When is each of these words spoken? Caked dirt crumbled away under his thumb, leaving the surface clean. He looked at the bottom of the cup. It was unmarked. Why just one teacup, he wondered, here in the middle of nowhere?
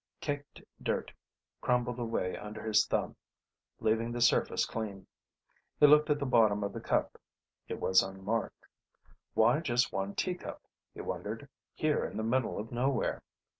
Caked 0.19 0.63
dirt 0.81 1.11
crumbled 1.61 1.99
away 1.99 2.35
under 2.35 2.63
his 2.63 2.87
thumb, 2.87 3.15
leaving 3.79 4.11
the 4.11 4.19
surface 4.19 4.65
clean. 4.65 5.05
He 5.79 5.85
looked 5.85 6.09
at 6.09 6.17
the 6.17 6.25
bottom 6.25 6.63
of 6.63 6.73
the 6.73 6.81
cup. 6.81 7.19
It 7.67 7.79
was 7.79 8.01
unmarked. 8.01 8.65
Why 9.35 9.59
just 9.59 9.93
one 9.93 10.15
teacup, 10.15 10.63
he 10.95 11.01
wondered, 11.01 11.47
here 11.75 12.03
in 12.03 12.17
the 12.17 12.23
middle 12.23 12.57
of 12.57 12.71
nowhere? 12.71 13.21